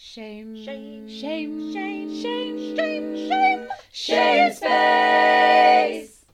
Shame, 0.00 0.54
Shame, 0.54 1.08
shame, 1.08 1.72
shame, 1.72 2.22
shame, 2.22 2.76
shame, 2.76 3.28
shame, 3.28 3.68
shame 3.90 4.52
space. 4.52 6.24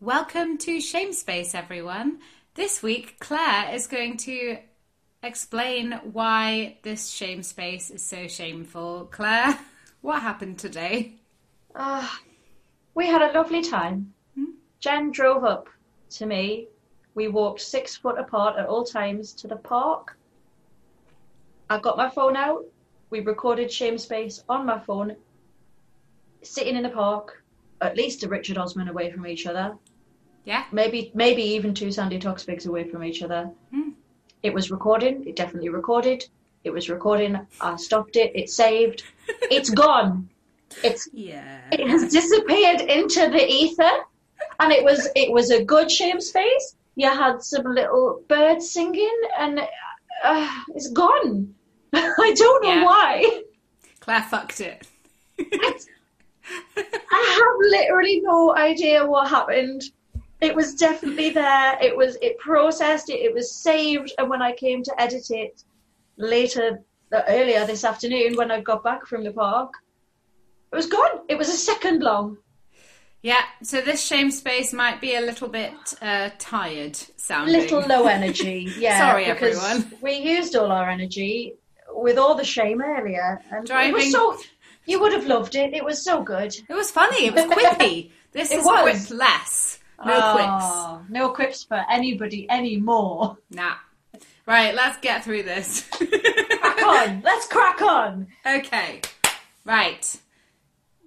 Welcome 0.00 0.56
to 0.58 0.80
Shame 0.80 1.12
Space, 1.12 1.56
everyone. 1.56 2.20
This 2.54 2.84
week, 2.84 3.16
Claire 3.18 3.74
is 3.74 3.88
going 3.88 4.16
to 4.18 4.58
explain 5.24 5.98
why 6.12 6.78
this 6.84 7.08
shame 7.08 7.42
space 7.42 7.90
is 7.90 8.02
so 8.06 8.28
shameful. 8.28 9.08
Claire, 9.10 9.58
what 10.00 10.22
happened 10.22 10.60
today? 10.60 11.16
Ah, 11.74 12.20
we 12.94 13.08
had 13.08 13.22
a 13.22 13.32
lovely 13.32 13.62
time. 13.62 14.14
Jen 14.78 15.10
drove 15.10 15.42
up 15.42 15.68
to 16.10 16.26
me. 16.26 16.68
We 17.16 17.26
walked 17.26 17.60
six 17.60 17.96
foot 17.96 18.20
apart 18.20 18.56
at 18.56 18.66
all 18.66 18.84
times 18.84 19.32
to 19.32 19.48
the 19.48 19.56
park. 19.56 20.16
I 21.74 21.80
got 21.80 21.96
my 21.96 22.08
phone 22.08 22.36
out. 22.36 22.64
We 23.10 23.18
recorded 23.20 23.70
Shame 23.70 23.98
Space 23.98 24.44
on 24.48 24.64
my 24.64 24.78
phone, 24.78 25.16
sitting 26.42 26.76
in 26.76 26.84
the 26.84 26.88
park, 26.88 27.42
at 27.80 27.96
least 27.96 28.22
a 28.22 28.28
Richard 28.28 28.58
Osman 28.58 28.88
away 28.88 29.10
from 29.10 29.26
each 29.26 29.44
other. 29.46 29.74
Yeah? 30.44 30.64
Maybe, 30.70 31.10
maybe 31.14 31.42
even 31.42 31.74
two 31.74 31.90
Sandi 31.90 32.18
Toksvigs 32.20 32.66
away 32.68 32.84
from 32.88 33.02
each 33.02 33.22
other. 33.24 33.50
Hmm. 33.72 33.90
It 34.44 34.54
was 34.54 34.70
recording. 34.70 35.26
It 35.26 35.34
definitely 35.34 35.70
recorded. 35.70 36.24
It 36.62 36.70
was 36.70 36.88
recording. 36.88 37.44
I 37.60 37.74
stopped 37.76 38.14
it. 38.14 38.30
It 38.36 38.50
saved. 38.50 39.02
It's 39.50 39.70
gone. 39.84 40.28
It's 40.84 41.08
Yeah. 41.12 41.60
it 41.72 41.88
has 41.88 42.12
disappeared 42.12 42.82
into 42.82 43.30
the 43.30 43.44
ether 43.46 43.94
and 44.60 44.72
it 44.72 44.84
was 44.84 45.08
it 45.14 45.30
was 45.30 45.50
a 45.50 45.64
good 45.64 45.90
shame 45.90 46.20
space 46.20 46.76
you 46.96 47.08
had 47.08 47.42
some 47.42 47.64
little 47.64 48.22
birds 48.28 48.70
singing 48.70 49.20
and 49.38 49.60
uh, 50.24 50.50
it's 50.74 50.90
gone 50.90 51.54
i 52.28 52.34
don't 52.36 52.62
know 52.64 52.68
Yeah. 52.74 52.84
why 52.84 53.42
Claire 54.00 54.22
fucked 54.22 54.60
it. 54.60 54.86
i 57.10 57.38
have 57.38 57.70
literally 57.70 58.20
no 58.22 58.54
idea 58.56 59.04
what 59.06 59.28
happened 59.28 59.82
it 60.40 60.54
was 60.54 60.74
definitely 60.74 61.30
there 61.30 61.78
it 61.80 61.96
was 61.96 62.16
it 62.20 62.38
processed 62.38 63.08
it 63.10 63.20
it 63.20 63.32
was 63.32 63.50
saved 63.54 64.12
and 64.18 64.28
when 64.28 64.42
i 64.42 64.52
came 64.52 64.82
to 64.82 65.00
edit 65.00 65.30
it 65.30 65.62
later 66.16 66.82
uh, 67.14 67.22
earlier 67.28 67.64
this 67.66 67.84
afternoon 67.84 68.36
when 68.36 68.50
i 68.50 68.60
got 68.60 68.84
back 68.84 69.06
from 69.06 69.24
the 69.24 69.32
park 69.32 69.72
it 70.72 70.76
was 70.76 70.86
gone 70.86 71.20
it 71.28 71.38
was 71.38 71.48
a 71.48 71.52
second 71.70 72.02
long 72.02 72.36
Yeah, 73.22 73.40
so 73.62 73.80
this 73.80 74.04
shame 74.04 74.30
space 74.30 74.70
might 74.74 75.00
be 75.00 75.14
a 75.16 75.20
little 75.22 75.48
bit 75.48 75.72
uh, 76.02 76.28
tired 76.38 76.96
sounding. 77.16 77.54
little 77.58 77.80
low 77.92 78.04
energy. 78.06 78.68
Yeah. 78.86 78.98
Sorry, 78.98 79.24
everyone. 79.24 79.78
We 80.02 80.14
used 80.36 80.54
all 80.56 80.70
our 80.78 80.90
energy 80.90 81.54
with 82.04 82.18
all 82.18 82.34
the 82.34 82.44
shame 82.44 82.82
earlier, 82.82 83.40
and 83.50 83.68
it 83.70 83.94
was 83.94 84.12
so. 84.12 84.36
You 84.84 85.00
would 85.00 85.12
have 85.14 85.26
loved 85.26 85.54
it. 85.54 85.72
It 85.72 85.82
was 85.82 86.04
so 86.04 86.22
good. 86.22 86.54
It 86.68 86.74
was 86.74 86.90
funny. 86.90 87.26
It 87.26 87.34
was 87.34 87.44
quippy. 87.44 88.10
This 88.34 88.50
It 88.50 88.58
is 88.58 88.64
was. 88.64 89.06
quip 89.06 89.18
less. 89.20 89.78
No 90.04 90.12
oh, 90.12 90.32
quips. 90.34 90.64
Oh, 90.66 91.02
No 91.08 91.28
quips 91.30 91.62
for 91.62 91.80
anybody 91.88 92.50
anymore. 92.50 93.38
Nah. 93.48 93.76
Right, 94.44 94.74
let's 94.74 94.98
get 94.98 95.22
through 95.22 95.44
this. 95.44 95.88
Crack 95.88 96.82
on. 96.84 97.22
Let's 97.22 97.46
crack 97.46 97.80
on. 97.80 98.26
okay. 98.44 99.02
Right. 99.64 100.16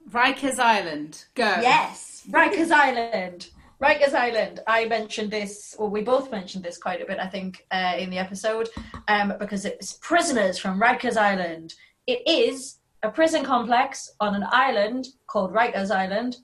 Rikers 0.09 0.57
Island. 0.57 1.25
Go. 1.35 1.43
Yes. 1.43 2.23
Rikers 2.31 2.71
Island. 2.71 3.49
Rikers 3.81 4.13
Island. 4.13 4.61
I 4.65 4.85
mentioned 4.85 5.29
this, 5.29 5.75
or 5.77 5.89
we 5.89 6.01
both 6.01 6.31
mentioned 6.31 6.63
this 6.63 6.77
quite 6.77 7.01
a 7.01 7.05
bit, 7.05 7.19
I 7.19 7.27
think, 7.27 7.65
uh, 7.71 7.93
in 7.97 8.09
the 8.09 8.17
episode, 8.17 8.69
um, 9.07 9.33
because 9.39 9.65
it's 9.65 9.93
prisoners 10.01 10.57
from 10.57 10.81
Rikers 10.81 11.15
Island. 11.15 11.75
It 12.07 12.27
is 12.27 12.77
a 13.03 13.09
prison 13.09 13.45
complex 13.45 14.11
on 14.19 14.33
an 14.33 14.45
island 14.49 15.09
called 15.27 15.53
Rikers 15.53 15.91
Island 15.91 16.37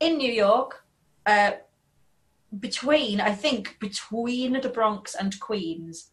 in 0.00 0.18
New 0.18 0.30
York, 0.30 0.84
uh, 1.24 1.52
between, 2.60 3.20
I 3.20 3.32
think, 3.32 3.78
between 3.80 4.60
the 4.60 4.68
Bronx 4.68 5.14
and 5.14 5.38
Queens. 5.40 6.10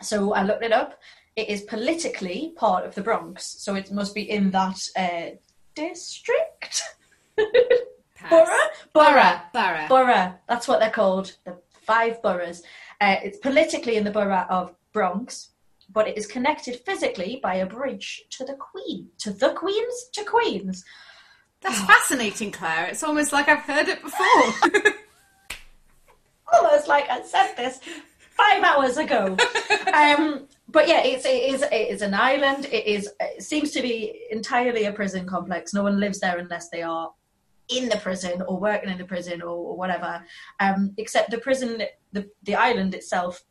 So 0.00 0.32
I 0.32 0.42
looked 0.42 0.64
it 0.64 0.72
up. 0.72 0.98
It 1.36 1.50
is 1.50 1.62
politically 1.62 2.54
part 2.56 2.86
of 2.86 2.94
the 2.94 3.02
Bronx, 3.02 3.44
so 3.44 3.74
it 3.74 3.92
must 3.92 4.14
be 4.14 4.28
in 4.30 4.50
that 4.52 4.80
uh, 4.96 5.36
district. 5.74 6.82
Borough? 8.28 8.46
Borough. 8.92 9.40
Borough. 9.52 9.88
Borough. 9.88 10.34
That's 10.48 10.68
what 10.68 10.80
they're 10.80 10.90
called. 10.90 11.36
The 11.44 11.56
five 11.82 12.20
boroughs. 12.22 12.62
Uh, 13.00 13.16
it's 13.22 13.38
politically 13.38 13.96
in 13.96 14.04
the 14.04 14.10
borough 14.10 14.46
of 14.50 14.74
Bronx, 14.92 15.50
but 15.88 16.06
it 16.06 16.18
is 16.18 16.26
connected 16.26 16.80
physically 16.84 17.40
by 17.42 17.56
a 17.56 17.66
bridge 17.66 18.24
to 18.30 18.44
the 18.44 18.54
Queen. 18.54 19.08
To 19.18 19.32
the 19.32 19.50
Queens? 19.50 20.08
To 20.12 20.24
Queens. 20.24 20.84
That's 21.62 21.80
fascinating, 21.82 22.52
Claire. 22.52 22.86
It's 22.86 23.02
almost 23.02 23.32
like 23.32 23.48
I've 23.48 23.60
heard 23.60 23.88
it 23.88 24.00
before. 24.02 24.92
Almost 26.52 26.88
like 26.88 27.08
I 27.08 27.22
said 27.22 27.54
this 27.54 27.78
five 28.30 28.62
hours 28.62 28.96
ago. 28.96 29.36
um, 29.94 30.48
but 30.68 30.88
yeah, 30.88 31.02
it's, 31.04 31.24
it, 31.24 31.54
is, 31.54 31.62
it 31.62 31.88
is 31.88 32.02
an 32.02 32.14
island. 32.14 32.64
It 32.66 32.86
is. 32.86 33.08
It 33.20 33.42
seems 33.42 33.70
to 33.72 33.82
be 33.82 34.22
entirely 34.30 34.86
a 34.86 34.92
prison 34.92 35.26
complex. 35.26 35.74
No 35.74 35.82
one 35.82 36.00
lives 36.00 36.18
there 36.18 36.38
unless 36.38 36.70
they 36.70 36.82
are 36.82 37.12
in 37.70 37.88
the 37.88 37.96
prison 37.98 38.42
or 38.48 38.58
working 38.58 38.90
in 38.90 38.98
the 38.98 39.04
prison 39.04 39.42
or, 39.42 39.48
or 39.48 39.76
whatever. 39.76 40.22
Um, 40.60 40.94
except 40.98 41.30
the 41.30 41.38
prison, 41.38 41.82
the 42.12 42.28
the 42.42 42.54
island 42.54 42.94
itself, 42.94 43.42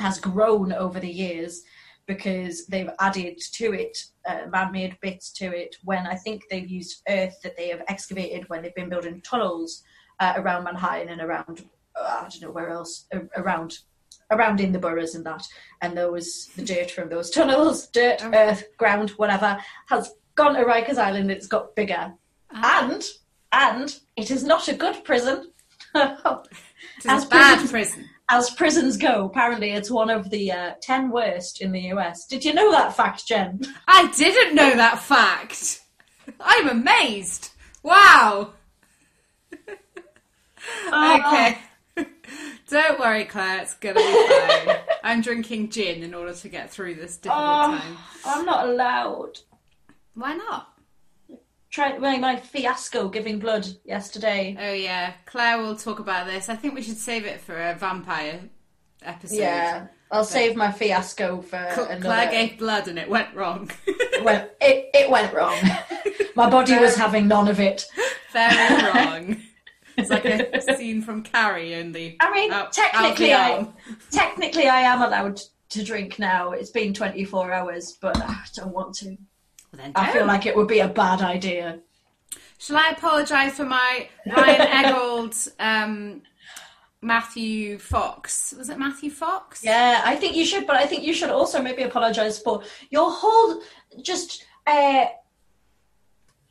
has 0.00 0.18
grown 0.20 0.72
over 0.72 1.00
the 1.00 1.10
years 1.10 1.62
because 2.06 2.66
they've 2.66 2.90
added 2.98 3.38
to 3.52 3.72
it 3.72 3.96
uh, 4.28 4.42
man-made 4.50 4.98
bits 5.00 5.30
to 5.32 5.46
it. 5.56 5.76
When 5.84 6.06
I 6.06 6.16
think 6.16 6.42
they've 6.50 6.68
used 6.68 7.02
earth 7.08 7.36
that 7.42 7.56
they 7.56 7.68
have 7.68 7.82
excavated 7.88 8.48
when 8.48 8.62
they've 8.62 8.74
been 8.74 8.88
building 8.88 9.20
tunnels 9.22 9.82
uh, 10.20 10.34
around 10.36 10.64
Manhattan 10.64 11.08
and 11.10 11.20
around 11.20 11.64
uh, 11.94 12.22
I 12.24 12.28
don't 12.28 12.42
know 12.42 12.50
where 12.50 12.70
else 12.70 13.06
around 13.36 13.78
around 14.30 14.60
in 14.60 14.72
the 14.72 14.78
boroughs 14.78 15.14
and 15.14 15.24
that. 15.26 15.44
And 15.82 15.96
there 15.96 16.10
was 16.10 16.46
the 16.56 16.62
dirt 16.64 16.90
from 16.90 17.08
those 17.10 17.30
tunnels, 17.36 17.86
dirt, 17.88 18.20
Oh. 18.24 18.30
earth, 18.34 18.64
ground, 18.78 19.10
whatever, 19.10 19.58
has 19.88 20.14
gone 20.34 20.54
to 20.54 20.64
Rikers 20.64 20.96
Island. 20.98 21.30
It's 21.30 21.46
got 21.46 21.76
bigger 21.76 22.12
Ah. 22.54 22.88
and 22.90 23.02
and 23.52 23.94
it 24.16 24.30
is 24.30 24.42
not 24.44 24.68
a 24.68 24.74
good 24.74 25.04
prison. 25.04 25.50
As 25.94 27.24
a 27.24 27.28
bad 27.28 27.58
prisons- 27.58 27.70
prison. 27.70 28.08
As 28.30 28.50
prisons 28.50 28.96
go, 28.96 29.26
apparently 29.26 29.72
it's 29.72 29.90
one 29.90 30.08
of 30.08 30.30
the 30.30 30.50
uh, 30.52 30.70
ten 30.80 31.10
worst 31.10 31.60
in 31.60 31.70
the 31.72 31.80
US. 31.92 32.24
Did 32.26 32.44
you 32.44 32.54
know 32.54 32.70
that 32.70 32.96
fact, 32.96 33.26
Jen? 33.26 33.60
I 33.86 34.10
didn't 34.16 34.54
know 34.54 34.74
that 34.74 35.00
fact. 35.00 35.80
I'm 36.40 36.68
amazed. 36.68 37.50
Wow. 37.82 38.54
Oh. 40.86 41.18
Okay. 41.26 41.58
Don't 42.70 43.00
worry, 43.00 43.24
Claire. 43.24 43.62
It's 43.62 43.74
gonna 43.74 43.96
be 43.96 44.02
fine. 44.02 44.76
I'm 45.02 45.20
drinking 45.20 45.70
gin 45.70 46.02
in 46.04 46.14
order 46.14 46.32
to 46.32 46.48
get 46.48 46.70
through 46.70 46.94
this 46.94 47.16
difficult 47.16 47.42
Oh, 47.44 47.76
time. 47.76 47.96
I'm 48.24 48.44
not 48.46 48.68
allowed. 48.68 49.40
Why 50.14 50.34
not? 50.34 50.71
Tried 51.72 52.00
my, 52.00 52.18
my 52.18 52.36
fiasco 52.36 53.08
giving 53.08 53.38
blood 53.38 53.66
yesterday. 53.84 54.54
Oh 54.60 54.72
yeah, 54.74 55.14
Claire 55.24 55.58
will 55.58 55.74
talk 55.74 56.00
about 56.00 56.26
this. 56.26 56.50
I 56.50 56.54
think 56.54 56.74
we 56.74 56.82
should 56.82 56.98
save 56.98 57.24
it 57.24 57.40
for 57.40 57.56
a 57.56 57.74
vampire 57.74 58.40
episode. 59.02 59.36
Yeah, 59.36 59.86
I'll 60.10 60.22
save 60.24 60.54
my 60.54 60.70
fiasco 60.70 61.40
for 61.40 61.66
Cl- 61.74 61.86
another. 61.86 62.02
Claire 62.02 62.30
gave 62.30 62.58
blood 62.58 62.88
and 62.88 62.98
it 62.98 63.08
went 63.08 63.34
wrong. 63.34 63.70
Well, 64.22 64.48
it, 64.60 64.88
it 64.94 65.10
went 65.10 65.34
wrong. 65.34 65.58
My 66.36 66.48
body 66.48 66.78
was 66.78 66.94
having 66.94 67.26
none 67.26 67.48
of 67.48 67.58
it. 67.58 67.84
Very 68.32 68.82
wrong. 68.84 69.36
It's 69.96 70.10
like 70.10 70.24
a 70.24 70.76
scene 70.76 71.02
from 71.02 71.24
Carrie 71.24 71.74
only. 71.74 72.16
I 72.20 72.32
mean, 72.32 72.52
out- 72.52 72.66
out 72.66 72.72
technically, 72.72 73.26
the 73.30 73.34
I 73.34 73.68
technically 74.12 74.68
I 74.68 74.82
am 74.82 75.02
allowed 75.02 75.40
to 75.70 75.82
drink 75.82 76.20
now. 76.20 76.52
It's 76.52 76.70
been 76.70 76.94
24 76.94 77.52
hours, 77.52 77.98
but 78.00 78.16
I 78.16 78.44
don't 78.54 78.72
want 78.72 78.94
to. 78.96 79.16
Well, 79.72 79.82
then 79.82 79.92
I 79.94 80.12
feel 80.12 80.26
like 80.26 80.46
it 80.46 80.54
would 80.56 80.68
be 80.68 80.80
a 80.80 80.88
bad 80.88 81.22
idea. 81.22 81.78
Shall 82.58 82.76
I 82.76 82.90
apologise 82.96 83.56
for 83.56 83.64
my 83.64 84.08
Ryan 84.26 84.84
Eggold, 84.84 85.48
um, 85.58 86.22
Matthew 87.00 87.78
Fox? 87.78 88.54
Was 88.56 88.68
it 88.68 88.78
Matthew 88.78 89.10
Fox? 89.10 89.64
Yeah, 89.64 90.02
I 90.04 90.14
think 90.14 90.36
you 90.36 90.44
should, 90.44 90.66
but 90.66 90.76
I 90.76 90.86
think 90.86 91.02
you 91.02 91.12
should 91.14 91.30
also 91.30 91.60
maybe 91.60 91.82
apologise 91.82 92.38
for 92.38 92.62
your 92.90 93.10
whole 93.10 93.62
just 94.00 94.44
uh, 94.66 95.06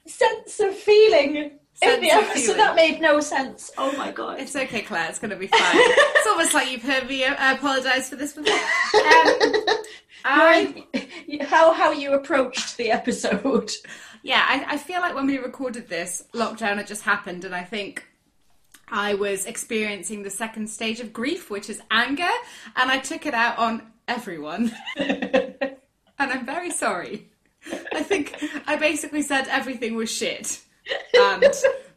sense 0.06 0.60
of 0.60 0.76
feeling 0.76 1.60
Sense 1.76 2.04
in 2.04 2.18
of 2.18 2.24
episode. 2.26 2.40
feeling. 2.42 2.58
That 2.58 2.76
made 2.76 3.02
no 3.02 3.20
sense. 3.22 3.72
Oh 3.78 3.92
my 3.98 4.12
god. 4.12 4.40
It's 4.40 4.56
okay, 4.56 4.82
Claire. 4.82 5.10
It's 5.10 5.20
going 5.20 5.32
to 5.32 5.38
be 5.38 5.48
fine. 5.48 5.62
it's 5.74 6.28
almost 6.28 6.54
like 6.54 6.70
you've 6.72 6.84
heard 6.84 7.08
me 7.08 7.24
uh, 7.24 7.56
apologise 7.56 8.10
for 8.10 8.18
this 8.18 8.34
before. 8.34 8.54
Um, 8.54 9.40
I 10.26 10.86
how 11.42 11.74
how 11.74 11.92
you 11.92 12.14
approached 12.14 12.78
the 12.78 12.92
episode. 12.92 13.72
Yeah, 14.24 14.46
I, 14.48 14.76
I 14.76 14.78
feel 14.78 15.02
like 15.02 15.16
when 15.16 15.26
we 15.26 15.40
recorded 15.40 15.90
this, 15.90 16.24
lockdown 16.32 16.78
had 16.78 16.86
just 16.86 17.02
happened, 17.02 17.44
and 17.44 17.56
I 17.56 17.64
think 17.64 18.06
I 18.88 19.16
was 19.16 19.48
experiencing 19.48 20.22
the 20.22 20.30
second 20.30 20.70
stage 20.70 21.00
of 21.00 21.12
grief, 21.12 21.50
which 21.50 21.72
is 21.72 21.82
anger, 21.90 22.30
and 22.76 22.92
I 22.92 23.00
took 23.00 23.26
it 23.26 23.34
out 23.34 23.58
on 23.58 23.82
everyone. 24.08 24.76
and 24.98 25.80
I'm 26.20 26.46
very 26.46 26.70
sorry. 26.70 27.30
I 27.94 28.04
think 28.04 28.38
I 28.68 28.76
basically 28.76 29.24
said 29.24 29.48
everything 29.48 29.96
was 29.96 30.12
shit 30.12 30.62
and 31.14 31.44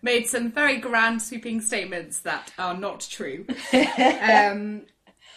made 0.02 0.26
some 0.26 0.50
very 0.50 0.78
grand 0.78 1.20
sweeping 1.20 1.60
statements 1.60 2.20
that 2.20 2.52
are 2.58 2.76
not 2.76 3.00
true 3.00 3.46
um, 3.72 4.82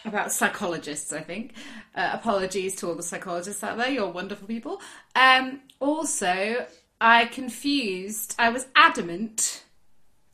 about 0.08 0.32
psychologists, 0.32 1.14
I 1.14 1.22
think. 1.22 1.54
Uh, 1.96 2.12
apologies 2.14 2.76
to 2.76 2.88
all 2.88 2.96
the 2.96 3.04
psychologists 3.04 3.64
out 3.64 3.78
there, 3.78 3.90
you're 3.90 4.10
wonderful 4.10 4.48
people. 4.48 4.82
Um, 5.16 5.62
also, 5.80 6.66
I 7.00 7.26
confused, 7.26 8.36
I 8.40 8.50
was 8.50 8.68
adamant 8.76 9.64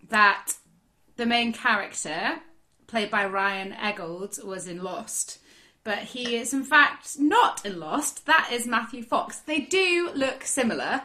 that 0.09 0.53
the 1.15 1.25
main 1.25 1.53
character, 1.53 2.39
played 2.87 3.11
by 3.11 3.25
Ryan 3.25 3.73
Eggold, 3.73 4.43
was 4.43 4.67
in 4.67 4.81
Lost. 4.83 5.39
But 5.83 5.99
he 5.99 6.37
is, 6.37 6.53
in 6.53 6.63
fact, 6.63 7.19
not 7.19 7.65
in 7.65 7.79
Lost. 7.79 8.25
That 8.25 8.49
is 8.53 8.65
Matthew 8.65 9.03
Fox. 9.03 9.39
They 9.39 9.59
do 9.59 10.11
look 10.15 10.43
similar. 10.43 11.01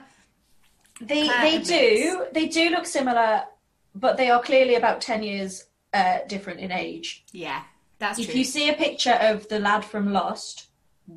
They 1.01 1.27
Claire 1.27 1.41
they 1.41 1.57
admits. 1.57 1.69
do 1.69 2.27
they 2.33 2.47
do 2.47 2.71
look 2.71 2.87
similar, 2.87 3.43
but 3.95 4.17
they 4.17 4.31
are 4.31 4.43
clearly 4.43 4.77
about 4.77 5.01
ten 5.01 5.23
years 5.23 5.65
uh, 5.93 6.19
different 6.29 6.61
in 6.61 6.71
age. 6.71 7.25
Yeah, 7.33 7.63
that's 7.99 8.19
If 8.19 8.27
true. 8.27 8.35
you 8.39 8.45
see 8.45 8.69
a 8.69 8.75
picture 8.75 9.19
of 9.21 9.49
the 9.49 9.59
lad 9.59 9.85
from 9.85 10.13
Lost 10.13 10.67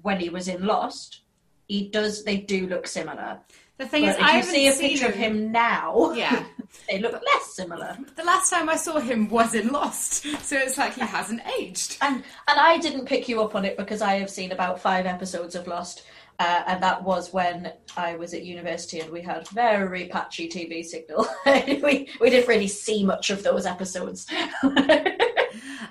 when 0.01 0.19
he 0.19 0.29
was 0.29 0.47
in 0.47 0.65
Lost, 0.65 1.21
he 1.67 1.87
does 1.89 2.23
they 2.23 2.37
do 2.37 2.67
look 2.67 2.87
similar. 2.87 3.39
the 3.77 3.87
thing 3.87 4.03
But 4.03 4.09
is, 4.11 4.15
if 4.17 4.23
I 4.23 4.41
see 4.41 4.67
a 4.67 4.73
picture 4.73 5.07
of 5.07 5.15
him 5.15 5.51
now, 5.51 6.11
Yeah. 6.15 6.43
they 6.89 6.99
look 6.99 7.13
less 7.13 7.55
similar. 7.55 7.97
The 8.15 8.23
last 8.23 8.49
time 8.49 8.69
I 8.69 8.75
saw 8.75 8.99
him 8.99 9.29
was 9.29 9.53
in 9.53 9.69
Lost, 9.69 10.23
so 10.43 10.55
it's 10.57 10.77
like 10.77 10.93
he 10.93 11.01
hasn't 11.01 11.41
aged. 11.59 11.97
And 12.01 12.15
and 12.47 12.59
I 12.59 12.77
didn't 12.77 13.05
pick 13.05 13.27
you 13.29 13.41
up 13.41 13.55
on 13.55 13.65
it 13.65 13.77
because 13.77 14.01
I 14.01 14.15
have 14.15 14.29
seen 14.29 14.51
about 14.51 14.79
five 14.79 15.05
episodes 15.05 15.55
of 15.55 15.67
Lost, 15.67 16.03
uh, 16.39 16.63
and 16.67 16.81
that 16.83 17.03
was 17.03 17.31
when 17.33 17.73
I 17.97 18.15
was 18.15 18.33
at 18.33 18.43
university 18.43 18.99
and 18.99 19.11
we 19.11 19.21
had 19.21 19.47
very 19.49 20.05
patchy 20.07 20.47
TV 20.49 20.83
signal. 20.83 21.27
we 21.45 22.09
we 22.19 22.29
didn't 22.29 22.47
really 22.47 22.67
see 22.67 23.03
much 23.03 23.29
of 23.29 23.43
those 23.43 23.65
episodes. 23.65 24.25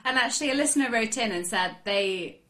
And 0.05 0.19
actually, 0.19 0.51
a 0.51 0.55
listener 0.55 0.91
wrote 0.91 1.17
in 1.17 1.33
and 1.33 1.47
said 1.47 1.77
they 1.85 2.41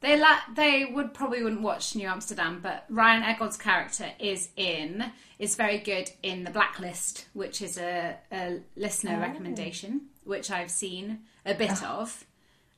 they 0.00 0.18
la- 0.18 0.40
they 0.54 0.84
would 0.84 1.12
probably 1.12 1.42
wouldn't 1.42 1.62
watch 1.62 1.96
New 1.96 2.06
Amsterdam, 2.06 2.60
but 2.62 2.84
Ryan 2.88 3.22
Eggold's 3.22 3.56
character 3.56 4.10
is 4.18 4.48
in 4.56 5.04
is 5.38 5.56
very 5.56 5.78
good 5.78 6.10
in 6.22 6.44
The 6.44 6.50
Blacklist, 6.50 7.26
which 7.32 7.62
is 7.62 7.78
a, 7.78 8.16
a 8.30 8.60
listener 8.76 9.16
oh. 9.16 9.20
recommendation, 9.20 10.02
which 10.24 10.50
I've 10.50 10.70
seen 10.70 11.20
a 11.44 11.54
bit 11.54 11.82
oh. 11.82 12.00
of, 12.00 12.24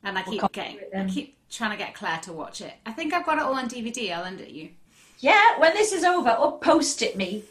and 0.02 0.16
I 0.16 0.22
keep 0.22 0.40
copy 0.40 0.54
getting 0.54 0.78
I 0.96 1.06
keep 1.06 1.36
trying 1.50 1.72
to 1.72 1.76
get 1.76 1.94
Claire 1.94 2.20
to 2.22 2.32
watch 2.32 2.60
it. 2.60 2.72
I 2.86 2.92
think 2.92 3.12
I've 3.12 3.26
got 3.26 3.38
it 3.38 3.44
all 3.44 3.54
on 3.54 3.68
DVD. 3.68 4.12
I'll 4.12 4.22
lend 4.22 4.40
it 4.40 4.50
you. 4.50 4.70
yeah, 5.18 5.58
when 5.58 5.74
this 5.74 5.92
is 5.92 6.04
over, 6.04 6.30
or 6.30 6.58
post 6.58 7.02
it 7.02 7.16
me. 7.16 7.44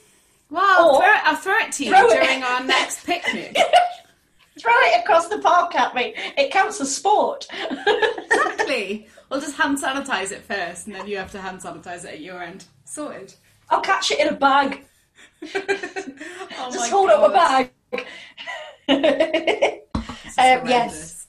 Well, 0.50 0.64
I'll, 0.64 1.00
throw 1.00 1.08
it, 1.08 1.28
I'll 1.28 1.36
throw 1.36 1.58
it 1.60 1.72
to 1.74 1.86
you 1.86 1.92
Throw 1.92 2.08
it. 2.08 2.24
during 2.24 2.44
our 2.44 2.64
next 2.64 3.06
picnic. 3.06 3.56
Throw 4.60 4.74
it 4.74 5.02
across 5.02 5.28
the 5.28 5.40
park 5.40 5.76
at 5.76 5.96
me. 5.96 6.14
It 6.38 6.52
counts 6.52 6.82
as 6.82 6.96
sport. 6.96 7.48
exactly. 7.52 9.08
We'll 9.30 9.40
just 9.40 9.58
hand 9.58 9.78
sanitize 9.78 10.32
it 10.32 10.42
first, 10.42 10.88
and 10.88 10.96
then 10.96 11.06
you 11.06 11.18
have 11.18 11.32
to 11.34 11.40
hand 11.40 11.60
sanitize 11.62 12.04
it 12.04 12.16
at 12.16 12.20
your 12.22 12.42
end. 12.42 12.66
Sorted. 12.84 13.32
I'll 13.70 13.80
catch 13.82 14.10
it 14.10 14.20
in 14.20 14.30
a 14.30 14.34
bag. 14.34 14.86
Oh 16.62 16.72
Just 16.72 16.90
hold 16.92 17.12
up 17.12 17.30
a 17.30 17.34
bag. 17.94 18.06
Um, 20.38 20.68
yes. 20.68 21.28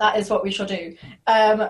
that 0.00 0.16
is 0.16 0.30
what 0.30 0.42
we 0.42 0.50
shall 0.50 0.66
do. 0.66 0.96
Um, 1.26 1.68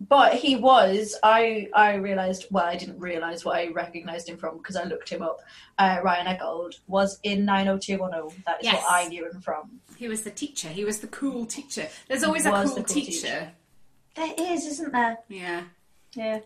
but 0.00 0.34
he 0.34 0.56
was. 0.56 1.16
I 1.22 1.68
I 1.74 1.94
realised. 1.94 2.46
Well, 2.50 2.64
I 2.66 2.76
didn't 2.76 2.98
realise 3.00 3.44
what 3.44 3.56
I 3.56 3.68
recognised 3.68 4.28
him 4.28 4.36
from 4.36 4.58
because 4.58 4.76
I 4.76 4.84
looked 4.84 5.08
him 5.08 5.22
up. 5.22 5.38
Uh, 5.78 5.98
Ryan 6.02 6.26
Eggold 6.36 6.78
was 6.86 7.18
in 7.22 7.44
90210. 7.44 8.42
That 8.46 8.60
is 8.60 8.64
Yes. 8.66 8.82
what 8.82 8.92
I 8.92 9.08
knew 9.08 9.28
him 9.28 9.40
from. 9.40 9.80
He 9.96 10.08
was 10.08 10.22
the 10.22 10.30
teacher. 10.30 10.68
He 10.68 10.84
was 10.84 11.00
the 11.00 11.06
cool 11.08 11.46
teacher. 11.46 11.88
There's 12.08 12.22
always 12.24 12.44
a 12.46 12.50
cool, 12.50 12.64
cool 12.74 12.82
teacher. 12.84 13.10
teacher. 13.10 13.52
There 14.14 14.34
is, 14.38 14.66
isn't 14.66 14.92
there? 14.92 15.18
Yeah. 15.28 15.62
Yeah. 16.14 16.40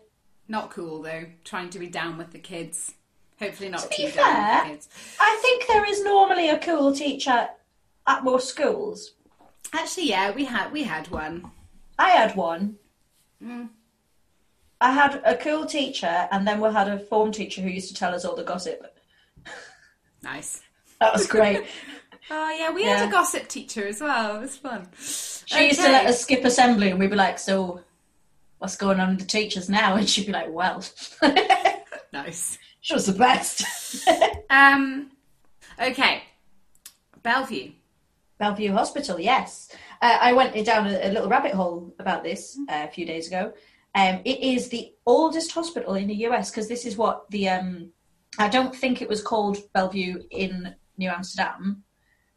Not 0.47 0.71
cool 0.71 1.01
though. 1.01 1.25
Trying 1.43 1.69
to 1.71 1.79
be 1.79 1.87
down 1.87 2.17
with 2.17 2.31
the 2.31 2.39
kids. 2.39 2.93
Hopefully 3.39 3.69
not 3.69 3.81
To 3.81 3.89
be 3.89 3.95
too 3.95 4.01
down 4.03 4.09
with 4.11 4.15
fair- 4.17 4.63
the 4.63 4.69
kids. 4.69 4.89
I 5.19 5.39
think 5.41 5.67
there 5.67 5.85
is 5.85 6.03
normally 6.03 6.49
a 6.49 6.59
cool 6.59 6.93
teacher 6.93 7.49
at 8.07 8.23
most 8.23 8.47
schools. 8.49 9.13
Actually, 9.73 10.09
yeah, 10.09 10.31
we 10.31 10.45
had 10.45 10.71
we 10.71 10.83
had 10.83 11.09
one. 11.09 11.51
I 11.97 12.09
had 12.09 12.35
one. 12.35 12.77
Mm. 13.43 13.69
I 14.79 14.91
had 14.91 15.21
a 15.25 15.35
cool 15.37 15.65
teacher, 15.65 16.27
and 16.31 16.47
then 16.47 16.59
we 16.59 16.71
had 16.71 16.87
a 16.87 16.99
form 16.99 17.31
teacher 17.31 17.61
who 17.61 17.69
used 17.69 17.89
to 17.89 17.93
tell 17.93 18.15
us 18.15 18.25
all 18.25 18.35
the 18.35 18.43
gossip. 18.43 18.97
Nice. 20.23 20.61
That 20.99 21.13
was 21.13 21.27
great. 21.27 21.65
Oh 22.33 22.49
yeah, 22.57 22.71
we 22.71 22.83
had 22.85 23.09
a 23.09 23.11
gossip 23.11 23.49
teacher 23.49 23.85
as 23.85 23.99
well. 23.99 24.37
It 24.37 24.41
was 24.41 24.55
fun. 24.55 24.87
She 24.97 25.65
used 25.67 25.81
to 25.81 25.87
let 25.89 26.05
us 26.05 26.21
skip 26.21 26.45
assembly, 26.45 26.89
and 26.89 26.97
we'd 26.99 27.09
be 27.09 27.15
like, 27.17 27.37
"So, 27.37 27.81
what's 28.59 28.77
going 28.77 29.01
on 29.01 29.09
with 29.09 29.19
the 29.19 29.25
teachers 29.25 29.67
now?" 29.67 29.95
And 29.97 30.07
she'd 30.07 30.27
be 30.27 30.31
like, 30.31 30.47
"Well, 30.49 30.81
Nice. 32.13 32.57
she 32.79 32.93
was 32.93 33.07
the 33.07 33.13
best." 33.13 33.65
Um. 34.49 35.11
Okay. 35.81 36.23
Bellevue. 37.21 37.71
Bellevue 38.41 38.73
Hospital, 38.73 39.19
yes. 39.19 39.69
Uh, 40.01 40.17
I 40.19 40.33
went 40.33 40.65
down 40.65 40.87
a, 40.87 40.99
a 41.07 41.13
little 41.13 41.29
rabbit 41.29 41.53
hole 41.53 41.93
about 41.99 42.23
this 42.23 42.57
uh, 42.69 42.87
a 42.87 42.91
few 42.91 43.05
days 43.05 43.27
ago. 43.27 43.53
Um, 43.93 44.21
it 44.25 44.39
is 44.39 44.69
the 44.69 44.93
oldest 45.05 45.51
hospital 45.51 45.93
in 45.93 46.07
the 46.07 46.25
US 46.25 46.49
because 46.49 46.67
this 46.67 46.85
is 46.85 46.97
what 46.97 47.29
the. 47.29 47.49
Um, 47.49 47.91
I 48.39 48.49
don't 48.49 48.75
think 48.75 48.99
it 48.99 49.09
was 49.09 49.21
called 49.21 49.59
Bellevue 49.73 50.23
in 50.31 50.73
New 50.97 51.09
Amsterdam, 51.09 51.83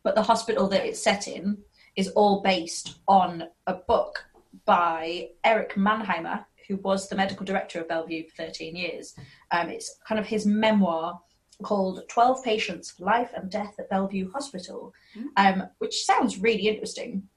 but 0.03 0.15
the 0.15 0.23
hospital 0.23 0.69
that 0.69 0.85
it's 0.85 1.03
set 1.03 1.27
in 1.27 1.57
is 1.97 2.09
all 2.09 2.43
based 2.43 2.99
on 3.09 3.45
a 3.67 3.73
book 3.75 4.27
by 4.67 5.29
Eric 5.43 5.75
Manheimer, 5.75 6.45
who 6.69 6.77
was 6.77 7.09
the 7.09 7.17
medical 7.17 7.47
director 7.47 7.81
of 7.81 7.89
Bellevue 7.89 8.29
for 8.29 8.45
13 8.45 8.77
years. 8.77 9.15
Um, 9.53 9.71
it's 9.71 9.97
kind 10.07 10.19
of 10.19 10.27
his 10.27 10.45
memoir 10.45 11.21
called 11.63 12.03
12 12.09 12.45
Patients 12.45 12.91
for 12.91 13.05
Life 13.05 13.31
and 13.35 13.51
Death 13.51 13.75
at 13.79 13.91
Bellevue 13.91 14.31
Hospital, 14.33 14.93
um, 15.37 15.65
which 15.79 16.05
sounds 16.05 16.41
really 16.41 16.69
interesting. 16.69 17.29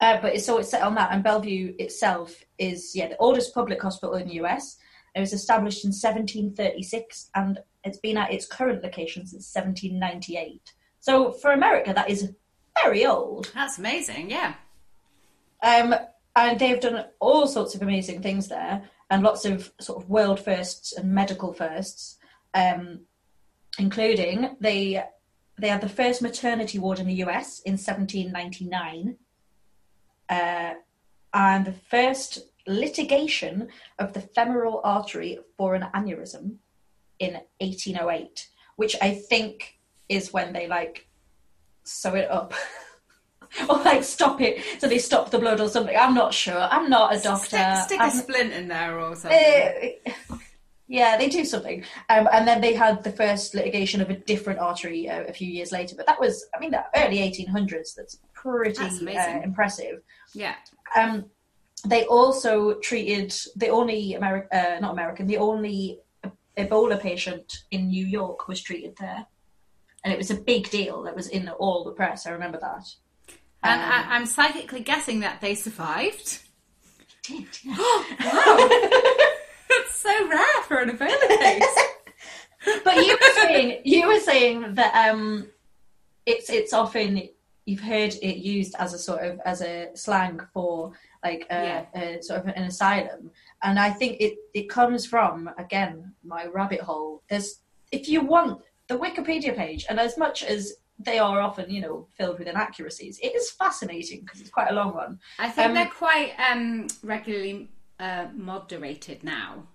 Uh, 0.00 0.20
but 0.20 0.34
it's, 0.34 0.46
so 0.46 0.58
it's 0.58 0.70
set 0.70 0.82
on 0.82 0.94
that, 0.94 1.12
and 1.12 1.22
Bellevue 1.22 1.74
itself 1.78 2.44
is 2.58 2.94
yeah 2.94 3.08
the 3.08 3.16
oldest 3.18 3.54
public 3.54 3.80
hospital 3.82 4.14
in 4.14 4.28
the 4.28 4.34
US. 4.44 4.78
It 5.14 5.20
was 5.20 5.32
established 5.32 5.84
in 5.84 5.88
1736, 5.88 7.30
and 7.34 7.58
it's 7.84 7.98
been 7.98 8.16
at 8.16 8.32
its 8.32 8.46
current 8.46 8.82
location 8.82 9.26
since 9.26 9.52
1798. 9.54 10.72
So 11.00 11.32
for 11.32 11.52
America, 11.52 11.92
that 11.92 12.08
is 12.08 12.32
very 12.82 13.04
old. 13.04 13.50
That's 13.54 13.78
amazing. 13.78 14.30
Yeah. 14.30 14.54
Um, 15.62 15.94
and 16.34 16.58
they've 16.58 16.80
done 16.80 17.04
all 17.20 17.46
sorts 17.46 17.74
of 17.74 17.82
amazing 17.82 18.22
things 18.22 18.48
there, 18.48 18.88
and 19.10 19.22
lots 19.22 19.44
of 19.44 19.70
sort 19.80 20.02
of 20.02 20.08
world 20.08 20.40
firsts 20.40 20.92
and 20.92 21.12
medical 21.12 21.52
firsts, 21.52 22.18
um, 22.54 23.00
including 23.78 24.56
they 24.60 25.02
they 25.58 25.68
had 25.68 25.80
the 25.80 25.88
first 25.88 26.22
maternity 26.22 26.78
ward 26.78 26.98
in 26.98 27.06
the 27.06 27.22
US 27.24 27.60
in 27.60 27.72
1799, 27.72 29.16
uh, 30.28 30.74
and 31.34 31.64
the 31.64 31.72
first 31.72 32.40
litigation 32.66 33.68
of 33.98 34.12
the 34.12 34.20
femoral 34.20 34.80
artery 34.84 35.38
for 35.56 35.74
an 35.74 35.86
aneurysm 35.94 36.56
in 37.18 37.34
1808, 37.60 38.48
which 38.76 38.96
I 39.00 39.14
think 39.14 39.78
is 40.08 40.32
when 40.32 40.52
they 40.52 40.66
like 40.66 41.08
sew 41.84 42.14
it 42.14 42.30
up. 42.30 42.54
or 43.68 43.76
like 43.82 44.02
stop 44.02 44.40
it 44.40 44.64
so 44.78 44.88
they 44.88 44.96
stop 44.98 45.30
the 45.30 45.38
blood 45.38 45.60
or 45.60 45.68
something. 45.68 45.96
I'm 45.96 46.14
not 46.14 46.32
sure. 46.32 46.58
I'm 46.58 46.88
not 46.88 47.14
a 47.14 47.20
doctor. 47.20 47.58
Stick, 47.84 48.00
stick 48.00 48.00
a 48.00 48.10
splint 48.10 48.52
in 48.52 48.68
there 48.68 48.98
or 48.98 49.14
something. 49.14 49.38
Eh, 49.38 49.92
yeah, 50.92 51.16
they 51.16 51.28
do 51.30 51.42
something. 51.44 51.82
Um, 52.10 52.28
and 52.30 52.46
then 52.46 52.60
they 52.60 52.74
had 52.74 53.02
the 53.02 53.10
first 53.12 53.54
litigation 53.54 54.02
of 54.02 54.10
a 54.10 54.16
different 54.32 54.58
artery 54.60 55.08
uh, 55.08 55.22
a 55.24 55.32
few 55.32 55.48
years 55.48 55.72
later. 55.72 55.94
But 55.96 56.06
that 56.06 56.20
was, 56.20 56.44
I 56.54 56.60
mean, 56.60 56.70
the 56.70 56.84
early 56.94 57.16
1800s. 57.18 57.94
That's 57.96 58.18
pretty 58.34 58.74
That's 58.78 59.00
uh, 59.00 59.40
impressive. 59.42 60.02
yeah. 60.34 60.56
Um, 60.94 61.24
they 61.86 62.04
also 62.04 62.74
treated 62.74 63.34
the 63.56 63.68
only 63.68 64.16
Ameri- 64.20 64.52
uh, 64.52 64.80
not 64.80 64.92
American, 64.92 65.26
the 65.26 65.38
only 65.38 65.98
Ebola 66.58 67.00
patient 67.00 67.64
in 67.70 67.88
New 67.88 68.04
York 68.06 68.46
was 68.46 68.60
treated 68.60 68.94
there, 69.00 69.24
and 70.04 70.12
it 70.12 70.18
was 70.18 70.30
a 70.30 70.34
big 70.34 70.68
deal. 70.68 71.02
That 71.04 71.16
was 71.16 71.28
in 71.28 71.48
all 71.48 71.84
the 71.84 71.92
press. 71.92 72.26
I 72.26 72.30
remember 72.32 72.58
that. 72.60 72.84
And 73.62 73.80
Um, 73.80 73.90
I, 73.90 74.14
I'm 74.14 74.26
psychically 74.26 74.80
guessing 74.80 75.20
that 75.20 75.40
they 75.40 75.54
survived. 75.54 76.40
did, 77.22 77.46
yeah. 77.64 77.76
Wow. 78.20 78.68
That's 79.82 79.96
so 79.96 80.28
rare 80.28 80.62
for 80.66 80.78
an 80.78 80.90
Ebola 80.96 81.28
case. 81.40 81.78
but 82.84 82.96
you 82.96 83.16
were 83.20 83.34
saying 83.42 83.80
you 83.84 84.06
were 84.06 84.20
saying 84.20 84.74
that 84.74 85.08
um, 85.10 85.46
it's 86.26 86.48
it's 86.50 86.72
often 86.72 87.28
you've 87.66 87.80
heard 87.80 88.14
it 88.22 88.36
used 88.36 88.74
as 88.78 88.92
a 88.94 88.98
sort 88.98 89.22
of 89.22 89.40
as 89.44 89.62
a 89.62 89.88
slang 89.94 90.40
for 90.52 90.92
like 91.24 91.46
uh, 91.50 91.54
Yeah. 91.54 91.84
uh, 91.94 92.20
sort 92.22 92.40
of 92.40 92.46
an 92.48 92.64
asylum. 92.64 93.30
And 93.62 93.78
I 93.78 93.90
think 93.90 94.20
it 94.20 94.34
it 94.54 94.68
comes 94.68 95.06
from 95.06 95.50
again 95.58 96.12
my 96.24 96.46
rabbit 96.46 96.80
hole. 96.80 97.22
There's 97.28 97.60
if 97.90 98.08
you 98.08 98.20
want 98.20 98.62
the 98.88 98.98
Wikipedia 98.98 99.56
page, 99.56 99.86
and 99.88 99.98
as 100.00 100.16
much 100.18 100.42
as 100.42 100.74
they 100.98 101.18
are 101.18 101.40
often 101.40 101.70
you 101.70 101.80
know 101.80 102.06
filled 102.16 102.38
with 102.38 102.48
inaccuracies, 102.48 103.18
it 103.22 103.34
is 103.34 103.50
fascinating 103.50 104.20
because 104.20 104.40
it's 104.40 104.50
quite 104.50 104.70
a 104.70 104.74
long 104.74 104.94
one. 104.94 105.18
I 105.38 105.48
think 105.48 105.68
Um, 105.68 105.74
they're 105.74 105.86
quite 105.86 106.32
um, 106.38 106.86
regularly 107.02 107.68
uh, 107.98 108.26
moderated 108.34 109.22
now. 109.24 109.66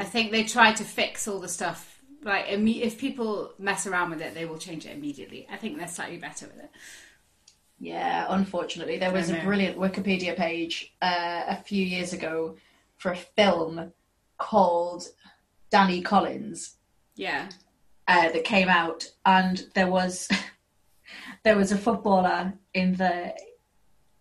I 0.00 0.04
think 0.04 0.30
they 0.32 0.44
try 0.44 0.72
to 0.72 0.84
fix 0.84 1.28
all 1.28 1.40
the 1.40 1.48
stuff. 1.48 2.02
Like, 2.22 2.46
if 2.48 2.98
people 2.98 3.52
mess 3.58 3.86
around 3.86 4.10
with 4.10 4.20
it, 4.20 4.34
they 4.34 4.44
will 4.44 4.58
change 4.58 4.86
it 4.86 4.96
immediately. 4.96 5.46
I 5.50 5.56
think 5.56 5.76
they're 5.78 5.86
slightly 5.88 6.16
better 6.18 6.46
with 6.46 6.58
it. 6.64 6.70
yeah. 7.78 8.26
Unfortunately, 8.28 8.98
there 8.98 9.12
was 9.12 9.30
a 9.30 9.40
brilliant 9.44 9.76
Wikipedia 9.78 10.34
page 10.36 10.94
uh, 11.02 11.42
a 11.48 11.56
few 11.56 11.84
years 11.84 12.12
ago 12.12 12.56
for 12.96 13.12
a 13.12 13.16
film 13.16 13.92
called 14.38 15.04
Danny 15.70 16.00
Collins. 16.02 16.76
Yeah. 17.16 17.48
uh, 18.08 18.30
that 18.32 18.44
came 18.44 18.68
out, 18.68 19.10
and 19.26 19.66
there 19.74 19.90
was 19.90 20.28
there 21.44 21.56
was 21.56 21.72
a 21.72 21.76
footballer 21.78 22.52
in 22.74 22.94
the 22.96 23.34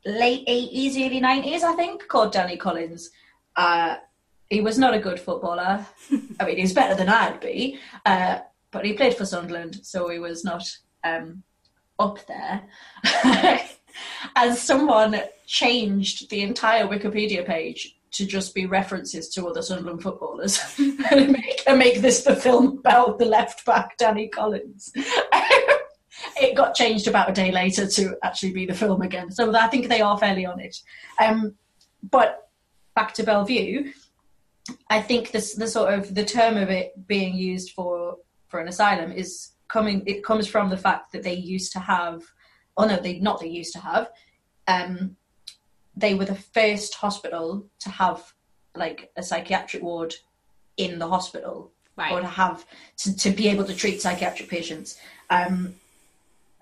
late 0.06 0.44
eighties, 0.48 0.98
early 0.98 1.20
nineties, 1.20 1.64
I 1.64 1.74
think, 1.74 2.08
called 2.08 2.34
Danny 2.34 2.58
Collins. 2.58 3.12
Uh, 3.56 3.98
he 4.50 4.62
was 4.62 4.78
not 4.78 4.94
a 4.94 5.00
good 5.00 5.20
footballer. 5.20 5.86
I 6.40 6.46
mean, 6.46 6.56
he 6.58 6.62
was 6.62 6.74
better 6.74 6.96
than 6.96 7.10
I'd 7.10 7.40
be, 7.40 7.80
uh, 8.06 8.40
but 8.72 8.86
he 8.86 8.94
played 8.94 9.16
for 9.16 9.26
Sunderland, 9.26 9.80
so 9.84 10.10
he 10.10 10.20
was 10.20 10.44
not 10.44 10.64
um, 11.04 11.44
up 12.00 12.20
there. 12.28 12.64
and 14.36 14.56
someone 14.56 15.22
changed 15.46 16.30
the 16.30 16.42
entire 16.42 16.88
Wikipedia 16.88 17.46
page 17.46 17.96
to 18.12 18.26
just 18.26 18.56
be 18.56 18.66
references 18.66 19.30
to 19.30 19.48
other 19.48 19.62
Sunderland 19.62 20.02
footballers 20.02 20.60
and, 21.12 21.32
make, 21.32 21.62
and 21.68 21.78
make 21.78 22.02
this 22.02 22.24
the 22.24 22.36
film 22.36 22.80
about 22.80 23.20
the 23.20 23.26
left 23.26 23.66
back 23.66 23.98
Danny 23.98 24.28
Collins. 24.28 24.92
it 26.38 26.56
got 26.56 26.74
changed 26.74 27.08
about 27.08 27.30
a 27.30 27.34
day 27.34 27.52
later 27.52 27.86
to 27.86 28.16
actually 28.24 28.54
be 28.54 28.66
the 28.66 28.74
film 28.74 29.02
again, 29.02 29.30
so 29.30 29.54
I 29.56 29.68
think 29.68 29.88
they 29.88 30.02
are 30.02 30.18
fairly 30.18 30.46
on 30.46 30.60
it. 30.60 30.78
Um, 31.22 31.56
but 32.10 32.50
back 32.96 33.14
to 33.16 33.24
Bellevue, 33.24 33.92
I 34.90 35.02
think 35.02 35.32
this 35.32 35.56
the 35.56 35.68
sort 35.68 35.94
of 35.94 36.14
the 36.14 36.26
term 36.26 36.58
of 36.58 36.70
it 36.70 37.08
being 37.08 37.36
used 37.36 37.72
for 37.72 38.18
for 38.48 38.60
an 38.60 38.68
asylum 38.68 39.12
is 39.12 39.52
coming. 39.68 40.04
It 40.06 40.24
comes 40.24 40.48
from 40.48 40.70
the 40.70 40.78
fact 40.78 41.12
that 41.12 41.24
they 41.24 41.34
used 41.34 41.72
to 41.74 41.80
have, 41.80 42.24
oh 42.78 42.86
no, 42.86 42.98
they 42.98 43.20
not 43.20 43.40
they 43.40 43.48
used 43.48 43.74
to 43.74 43.80
have. 43.80 44.10
Um, 44.68 45.16
they 45.96 46.14
were 46.14 46.26
the 46.26 46.36
first 46.36 46.94
hospital 46.96 47.68
to 47.80 47.90
have 47.90 48.34
like 48.76 49.12
a 49.18 49.24
psychiatric 49.24 49.82
ward 49.82 50.14
in 50.78 51.00
the 51.00 51.08
hospital 51.08 51.72
Right. 51.98 52.12
or 52.12 52.22
to 52.22 52.28
have 52.28 52.64
to, 52.98 53.16
to 53.18 53.32
be 53.32 53.48
able 53.48 53.64
to 53.64 53.74
treat 53.74 54.04
psychiatric 54.04 54.50
patients. 54.50 55.00
Um, 55.32 55.74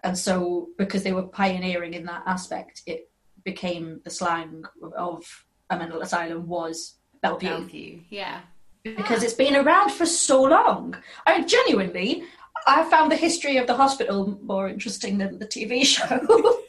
and 0.01 0.17
so 0.17 0.69
because 0.77 1.03
they 1.03 1.11
were 1.11 1.23
pioneering 1.23 1.93
in 1.93 2.05
that 2.05 2.23
aspect, 2.25 2.83
it 2.85 3.09
became 3.43 3.99
the 4.05 4.09
slang 4.09 4.63
of 4.95 5.45
a 5.69 5.77
mental 5.77 6.01
asylum 6.01 6.47
was 6.47 6.95
Bellevue 7.29 7.49
Bellevue. 7.49 7.99
Yeah. 8.09 8.39
because 8.83 9.23
it's 9.23 9.33
been 9.33 9.55
around 9.55 9.91
for 9.91 10.05
so 10.05 10.43
long. 10.43 10.95
I 11.25 11.43
genuinely, 11.43 12.23
I 12.67 12.83
found 12.89 13.11
the 13.11 13.15
history 13.15 13.57
of 13.57 13.67
the 13.67 13.75
hospital 13.75 14.39
more 14.43 14.69
interesting 14.69 15.17
than 15.17 15.39
the 15.39 15.47
TV 15.47 15.85
show. 15.95 16.61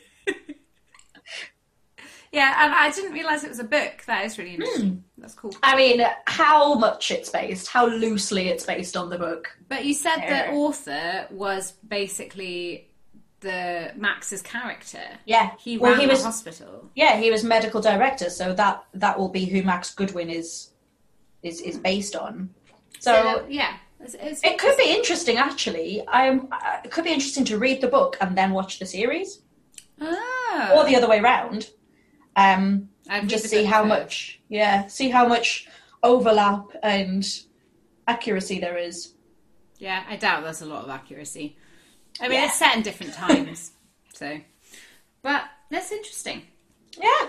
Yeah, 2.33 2.53
and 2.65 2.75
I 2.75 2.91
didn't 2.91 3.13
realise 3.13 3.45
it 3.45 3.49
was 3.49 3.61
a 3.61 3.65
book. 3.65 4.03
That 4.07 4.27
is 4.27 4.37
really 4.37 4.57
interesting. 4.57 4.91
Hmm. 4.91 5.21
That's 5.23 5.33
cool. 5.33 5.55
I 5.63 5.75
mean, 5.75 6.05
how 6.27 6.75
much 6.75 7.11
it's 7.11 7.31
based, 7.31 7.69
how 7.69 7.87
loosely 7.87 8.49
it's 8.49 8.67
based 8.67 8.95
on 8.95 9.09
the 9.09 9.17
book. 9.17 9.57
But 9.71 9.87
you 9.87 9.95
said 9.95 10.17
the 10.29 10.51
author 10.53 11.27
was 11.31 11.73
basically 11.89 12.91
the 13.41 13.93
Max's 13.97 14.43
character. 14.43 15.01
Yeah, 15.27 15.53
He 15.59 15.79
well, 15.79 15.95
he 15.95 16.07
the 16.07 16.13
was. 16.13 16.25
hospital. 16.25 16.91
Yeah, 16.95 17.17
he 17.19 17.31
was 17.31 17.45
medical 17.45 17.81
director, 17.81 18.31
so 18.31 18.53
that 18.55 18.85
that 18.95 19.19
will 19.19 19.29
be 19.29 19.45
who 19.45 19.63
Max 19.63 19.95
Goodwin 19.95 20.31
is 20.31 20.71
is 21.43 21.61
is 21.61 21.79
based 21.79 22.17
on. 22.17 22.51
So 22.99 23.45
yeah, 23.49 23.77
it's, 24.01 24.15
it's 24.15 24.43
it 24.43 24.59
could 24.59 24.77
be 24.77 24.91
interesting, 24.95 25.37
actually. 25.37 26.03
I'm. 26.09 26.49
uh, 26.51 26.81
It 26.85 26.91
could 26.91 27.05
be 27.05 27.13
interesting 27.13 27.45
to 27.47 27.59
read 27.59 27.81
the 27.81 27.89
book 27.89 28.17
and 28.21 28.37
then 28.37 28.51
watch 28.53 28.79
the 28.79 28.87
series, 28.87 29.41
Oh. 30.01 30.73
or 30.77 30.85
the 30.85 30.97
other 30.97 31.09
way 31.09 31.21
round. 31.21 31.71
Um, 32.37 32.89
and 33.09 33.29
just 33.31 33.47
see 33.49 33.65
how 33.65 33.83
first. 33.83 33.89
much 33.89 34.41
yeah 34.49 34.89
see 34.89 35.09
how 35.11 35.27
much 35.29 35.67
overlap 36.03 36.65
and 36.83 37.25
accuracy 38.07 38.59
there 38.61 38.77
is 38.77 39.15
Yeah, 39.79 40.03
I 40.09 40.17
doubt 40.17 40.43
there's 40.43 40.61
a 40.63 40.67
lot 40.67 40.85
of 40.85 40.91
accuracy. 40.91 41.57
I 42.21 42.29
mean, 42.29 42.39
Yeah. 42.41 42.47
it's 42.47 42.59
set 42.59 42.75
in 42.77 42.83
different 42.83 43.15
times, 43.15 43.73
so. 44.15 44.39
But 45.23 45.45
that's 45.71 45.91
interesting. 45.93 46.43
yeah 47.01 47.27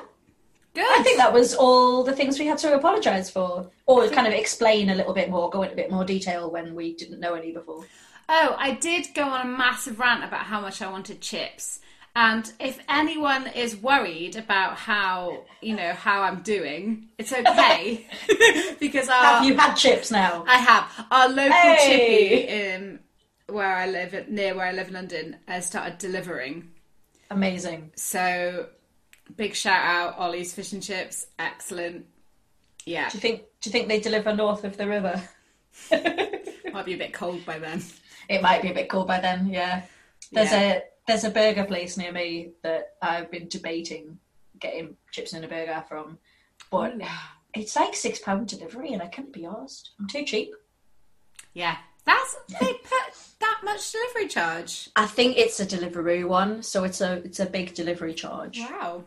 Good. 0.76 0.86
i 0.88 1.02
think 1.02 1.18
that 1.18 1.34
was 1.34 1.56
all 1.56 2.04
the 2.04 2.14
things 2.14 2.38
we 2.38 2.46
had 2.46 2.60
to 2.60 2.76
apologize 2.76 3.32
for 3.32 3.72
or 3.88 4.08
kind 4.10 4.28
of 4.28 4.34
explain 4.34 4.92
a 4.92 4.96
little 4.96 5.14
bit 5.14 5.28
more 5.32 5.50
go 5.50 5.64
into 5.64 5.74
a 5.74 5.76
bit 5.76 5.90
more 5.90 6.06
detail 6.06 6.52
when 6.52 6.76
we 6.76 6.94
didn't 6.96 7.20
know 7.20 7.34
any 7.34 7.52
before 7.52 7.84
Oh, 8.30 8.56
I 8.60 8.74
did 8.74 9.08
go 9.16 9.24
on 9.24 9.42
a 9.48 9.50
massive 9.50 10.00
rant 10.02 10.24
about 10.26 10.42
how 10.42 10.60
much 10.60 10.82
I 10.82 10.92
wanted 10.92 11.22
chips. 11.22 11.80
And 12.14 12.52
if 12.60 12.78
anyone 12.90 13.48
is 13.48 13.78
worried 13.78 14.36
about 14.36 14.76
how, 14.76 15.46
you 15.62 15.78
know, 15.78 15.94
how 15.94 16.24
I'm 16.24 16.42
doing, 16.42 17.08
it's 17.18 17.32
okay. 17.32 18.06
because 18.82 19.08
our, 19.08 19.24
have 19.24 19.46
you 19.46 19.56
had 19.56 19.76
chips 19.76 20.12
now 20.12 20.44
I 20.46 20.58
have. 20.58 21.06
Our 21.10 21.30
local 21.30 21.54
Hey! 21.54 21.86
chippy 21.88 22.76
um, 22.86 23.00
where 23.48 23.76
I 23.76 23.88
live, 23.88 24.30
near 24.30 24.56
where 24.56 24.68
I 24.68 24.72
live 24.72 24.88
in 24.90 24.94
London, 24.94 25.38
has 25.48 25.66
started 25.66 25.98
delivering. 25.98 26.70
amazing 27.32 27.92
So, 27.96 28.68
big 29.36 29.56
shout 29.56 29.84
out, 29.84 30.18
Ollie's 30.18 30.54
Fish 30.54 30.74
and 30.74 30.84
Chips. 30.84 31.28
Excellent. 31.40 32.06
Yeah, 32.86 33.10
do 33.10 33.18
you 33.18 33.22
think 33.22 33.42
do 33.62 33.70
you 33.70 33.72
think 33.72 33.88
they 33.88 34.00
deliver 34.00 34.34
north 34.34 34.64
of 34.64 34.78
the 34.78 34.88
river 34.88 35.22
might 35.92 36.86
be 36.86 36.94
a 36.94 36.98
bit 36.98 37.14
cold 37.14 37.46
by 37.46 37.60
then. 37.60 37.84
it 38.30 38.42
might 38.42 38.62
be 38.62 38.70
a 38.70 38.74
bit 38.74 38.90
cold 38.90 39.08
by 39.08 39.20
then 39.20 39.48
yeah 39.48 39.84
there's 40.32 40.52
a 40.52 40.82
there's 41.08 41.24
a 41.24 41.30
burger 41.30 41.66
place 41.66 41.98
near 41.98 42.12
me 42.12 42.52
that 42.64 42.96
i've 43.02 43.30
been 43.32 43.48
debating 43.48 44.18
getting 44.60 44.96
chips 45.12 45.34
and 45.34 45.44
a 45.46 45.48
burger 45.48 45.84
from 45.88 46.18
but 46.72 46.94
oh, 47.02 47.30
it's 47.54 47.76
like 47.76 47.96
six 47.96 48.20
pound 48.20 48.48
delivery 48.48 48.94
and 48.94 49.02
i 49.02 49.08
can't 49.08 49.34
be 49.34 49.46
asked 49.46 49.92
i'm 50.00 50.08
too 50.08 50.24
cheap 50.26 50.54
Yeah, 51.54 51.78
that's 52.08 52.38
they 52.60 52.74
put 52.74 53.14
that 53.40 53.60
much 53.64 53.92
delivery 53.92 54.28
charge. 54.28 54.90
I 54.96 55.06
think 55.06 55.38
it's 55.38 55.60
a 55.60 55.66
delivery 55.66 56.24
one, 56.24 56.64
so 56.64 56.86
it's 56.86 57.02
a 57.02 57.16
it's 57.26 57.40
a 57.40 57.46
big 57.46 57.76
delivery 57.76 58.14
charge. 58.14 58.60
Wow. 58.60 59.04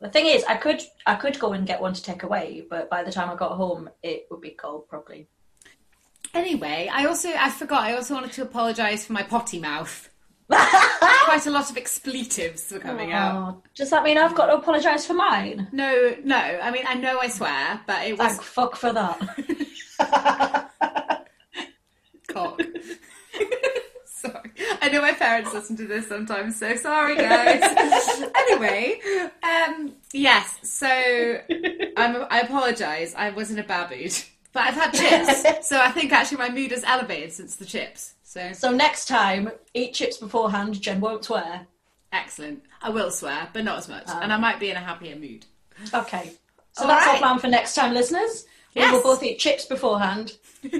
The 0.00 0.10
thing 0.10 0.26
is, 0.26 0.44
I 0.44 0.56
could 0.56 0.82
I 1.06 1.14
could 1.14 1.38
go 1.38 1.54
and 1.54 1.66
get 1.66 1.80
one 1.80 1.94
to 1.94 2.02
take 2.02 2.22
away, 2.22 2.64
but 2.68 2.90
by 2.90 3.02
the 3.02 3.10
time 3.10 3.30
I 3.30 3.36
got 3.36 3.52
home, 3.52 3.88
it 4.02 4.26
would 4.30 4.42
be 4.42 4.50
cold 4.50 4.86
probably. 4.86 5.28
Anyway, 6.34 6.90
I 6.92 7.06
also 7.06 7.30
I 7.30 7.48
forgot. 7.48 7.82
I 7.84 7.94
also 7.94 8.12
wanted 8.14 8.32
to 8.32 8.42
apologise 8.42 9.06
for 9.06 9.14
my 9.14 9.22
potty 9.22 9.58
mouth. 9.58 10.10
Quite 10.48 11.46
a 11.46 11.50
lot 11.50 11.70
of 11.70 11.78
expletives 11.78 12.70
were 12.70 12.80
coming 12.80 13.12
out. 13.12 13.34
Oh, 13.34 13.62
does 13.74 13.88
that 13.88 14.04
mean 14.04 14.18
I've 14.18 14.34
got 14.34 14.46
to 14.46 14.56
apologise 14.56 15.06
for 15.06 15.14
mine? 15.14 15.68
No, 15.72 16.14
no. 16.22 16.36
I 16.36 16.70
mean, 16.70 16.84
I 16.86 16.96
know 16.96 17.18
I 17.18 17.28
swear, 17.28 17.80
but 17.86 18.06
it 18.06 18.18
was 18.18 18.28
Thank 18.28 18.42
fuck 18.42 18.76
for 18.76 18.92
that. 18.92 20.68
cock. 22.34 22.60
sorry. 24.06 24.50
I 24.82 24.83
know 24.94 25.02
my 25.02 25.12
parents 25.12 25.52
listen 25.52 25.76
to 25.76 25.86
this 25.86 26.06
sometimes, 26.08 26.58
so 26.58 26.74
sorry, 26.76 27.16
guys. 27.16 27.60
anyway, 28.36 29.00
um, 29.42 29.92
yes. 30.12 30.58
So 30.62 30.86
I'm, 30.86 32.26
I 32.30 32.40
apologise. 32.42 33.14
I 33.16 33.30
was 33.30 33.50
in 33.50 33.58
a 33.58 33.64
bad 33.64 33.90
mood, 33.90 34.14
but 34.52 34.62
I've 34.62 34.74
had 34.74 34.92
chips, 34.92 35.68
so 35.68 35.80
I 35.80 35.90
think 35.90 36.12
actually 36.12 36.38
my 36.38 36.50
mood 36.50 36.70
has 36.70 36.84
elevated 36.84 37.32
since 37.32 37.56
the 37.56 37.64
chips. 37.64 38.14
So 38.22 38.52
so 38.52 38.70
next 38.72 39.06
time, 39.06 39.50
eat 39.74 39.94
chips 39.94 40.16
beforehand. 40.16 40.80
Jen 40.80 41.00
won't 41.00 41.24
swear. 41.24 41.66
excellent. 42.12 42.62
I 42.82 42.90
will 42.90 43.10
swear, 43.10 43.48
but 43.52 43.64
not 43.64 43.78
as 43.78 43.88
much, 43.88 44.08
and 44.08 44.32
I 44.32 44.36
might 44.36 44.60
be 44.60 44.70
in 44.70 44.76
a 44.76 44.80
happier 44.80 45.16
mood. 45.16 45.46
Okay. 45.92 46.32
So 46.72 46.82
All 46.82 46.88
that's 46.88 47.06
our 47.06 47.18
plan 47.18 47.38
for 47.38 47.48
next 47.48 47.74
time, 47.74 47.94
listeners. 47.94 48.46
We 48.74 48.90
will 48.90 49.02
both 49.02 49.22
eat 49.22 49.38
chips 49.38 49.66
beforehand, 49.66 50.32
uh, 50.72 50.78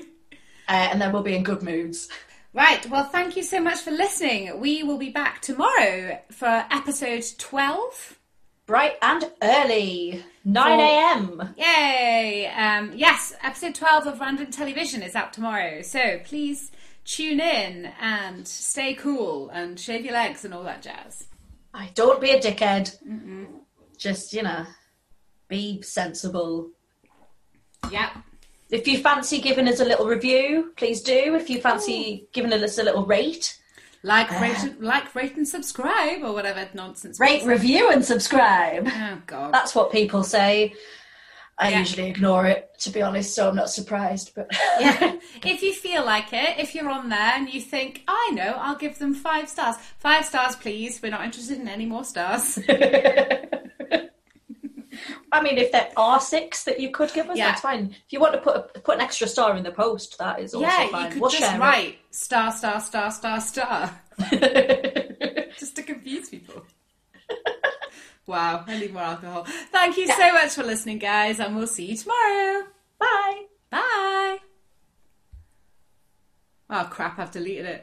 and 0.68 1.00
then 1.00 1.12
we'll 1.12 1.22
be 1.22 1.36
in 1.36 1.44
good 1.44 1.62
moods. 1.62 2.08
Right. 2.54 2.88
Well, 2.88 3.02
thank 3.04 3.36
you 3.36 3.42
so 3.42 3.60
much 3.60 3.80
for 3.80 3.90
listening. 3.90 4.60
We 4.60 4.84
will 4.84 4.96
be 4.96 5.10
back 5.10 5.42
tomorrow 5.42 6.20
for 6.30 6.64
episode 6.70 7.24
twelve. 7.36 8.20
Bright 8.66 8.94
and 9.02 9.28
early, 9.42 10.24
nine 10.44 10.78
a.m. 10.80 11.54
Yay! 11.58 12.46
Um, 12.46 12.92
yes, 12.94 13.34
episode 13.42 13.74
12 13.74 14.06
of 14.06 14.20
Random 14.20 14.46
Television 14.50 15.02
is 15.02 15.14
out 15.14 15.34
tomorrow. 15.34 15.82
So 15.82 16.20
please 16.24 16.70
tune 17.04 17.40
in 17.40 17.92
and 18.00 18.48
stay 18.48 18.94
cool 18.94 19.50
and 19.50 19.78
shave 19.78 20.06
your 20.06 20.14
legs 20.14 20.46
and 20.46 20.54
all 20.54 20.62
that 20.62 20.80
jazz. 20.80 21.26
I 21.74 21.90
don't 21.94 22.22
be 22.22 22.30
a 22.30 22.40
dickhead. 22.40 22.96
Just 23.98 24.32
you 24.32 24.44
know, 24.44 24.64
be 25.48 25.82
sensible. 25.82 26.70
Yep. 27.90 28.12
If 28.74 28.88
you 28.88 28.98
fancy 28.98 29.40
giving 29.40 29.68
us 29.68 29.78
a 29.78 29.84
little 29.84 30.06
review, 30.06 30.72
please 30.76 31.00
do. 31.00 31.36
If 31.36 31.48
you 31.48 31.60
fancy 31.60 32.22
oh. 32.24 32.28
giving 32.32 32.52
us 32.52 32.76
a 32.76 32.82
little 32.82 33.06
rate, 33.06 33.56
Like, 34.02 34.32
uh, 34.32 34.40
rate, 34.40 34.58
and- 34.58 34.80
like, 34.80 35.14
rate, 35.14 35.36
and 35.36 35.46
subscribe, 35.46 36.24
or 36.24 36.32
whatever 36.32 36.68
nonsense. 36.74 37.20
rate, 37.20 37.44
review, 37.44 37.90
and 37.90 38.04
subscribe. 38.04 38.88
Oh 38.92 39.18
God. 39.26 39.54
That's 39.54 39.76
what 39.76 39.92
people 39.92 40.24
say. 40.24 40.74
I 41.56 41.70
Yeah. 41.70 41.78
usually 41.78 42.08
ignore 42.08 42.46
it, 42.46 42.68
to 42.80 42.90
be 42.90 43.00
honest, 43.00 43.32
so 43.32 43.48
I'm 43.48 43.54
not 43.54 43.70
surprised. 43.70 44.32
But 44.34 44.48
yeah. 44.80 45.18
If 45.44 45.62
you 45.62 45.72
feel 45.72 46.04
like 46.04 46.32
it, 46.32 46.58
if 46.58 46.74
you're 46.74 46.90
on 46.90 47.08
there 47.10 47.32
and 47.36 47.48
you 47.54 47.60
think, 47.60 48.02
I 48.08 48.30
know, 48.32 48.56
I'll 48.58 48.74
give 48.84 48.98
them 48.98 49.14
five 49.14 49.48
stars. 49.48 49.76
Five 49.98 50.24
stars, 50.24 50.56
please. 50.56 51.00
We're 51.00 51.12
not 51.12 51.24
interested 51.24 51.60
in 51.60 51.68
any 51.68 51.86
more 51.86 52.02
stars. 52.02 52.58
I 55.34 55.42
mean, 55.42 55.58
if 55.58 55.72
there 55.72 55.90
are 55.96 56.20
six 56.20 56.62
that 56.62 56.78
you 56.78 56.90
could 56.92 57.12
give 57.12 57.28
us, 57.28 57.36
Yeah. 57.36 57.48
that's 57.48 57.60
fine. 57.60 57.90
If 58.06 58.12
you 58.12 58.20
want 58.20 58.34
to 58.34 58.40
put 58.40 58.54
a, 58.56 58.60
put 58.80 58.94
an 58.94 59.00
extra 59.00 59.26
star 59.26 59.56
in 59.56 59.64
the 59.64 59.72
post, 59.72 60.16
that 60.18 60.38
is 60.38 60.54
also 60.54 60.64
yeah, 60.64 60.86
fine. 60.88 61.06
you 61.06 61.10
could 61.10 61.20
we'll 61.20 61.30
just 61.30 61.42
share 61.42 61.58
write 61.58 61.98
star, 62.12 62.52
star, 62.52 62.80
star, 62.80 63.10
star, 63.10 63.40
star, 63.40 64.00
just 65.58 65.74
to 65.74 65.82
confuse 65.82 66.28
people. 66.28 66.62
wow, 68.26 68.62
I 68.64 68.78
need 68.78 68.92
more 68.92 69.02
alcohol. 69.02 69.44
Thank 69.72 69.96
you 69.96 70.06
so 70.06 70.32
much 70.32 70.52
for 70.52 70.62
listening, 70.62 70.98
guys, 70.98 71.40
and 71.40 71.56
we'll 71.56 71.66
see 71.66 71.86
you 71.86 71.96
tomorrow. 71.96 72.66
Bye. 73.00 73.42
Bye. 73.70 74.38
Oh 76.70 76.88
crap! 76.90 77.18
I've 77.18 77.32
deleted 77.32 77.66
it. 77.66 77.82